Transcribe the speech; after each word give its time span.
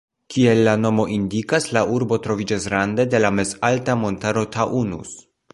Kiel 0.35 0.61
la 0.67 0.71
nomo 0.85 1.05
indikas, 1.15 1.67
la 1.77 1.83
urbo 1.97 2.19
troviĝas 2.25 2.67
rande 2.77 3.07
de 3.15 3.23
la 3.23 3.33
mezalta 3.41 4.01
montaro 4.07 4.49
Taunus. 4.57 5.17